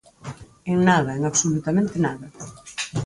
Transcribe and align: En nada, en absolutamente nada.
En 0.71 0.79
nada, 0.89 1.11
en 1.17 1.23
absolutamente 1.25 1.95
nada. 2.07 2.25